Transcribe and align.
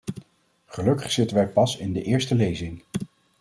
Gelukkig 0.65 1.11
zitten 1.11 1.37
wij 1.37 1.47
pas 1.47 1.77
in 1.77 1.93
de 1.93 2.01
eerste 2.03 2.35
lezing. 2.35 2.83